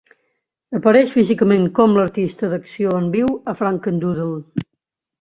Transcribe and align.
Apareix 0.79 1.11
físicament 1.17 1.69
com 1.81 1.95
l'artista 1.99 2.51
d'acció 2.55 2.97
en 3.03 3.13
viu 3.19 3.31
a 3.55 3.59
"Frankendoodle". 3.63 4.65